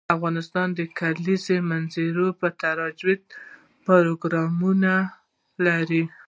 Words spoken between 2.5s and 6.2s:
ترویج لپاره پروګرامونه لري.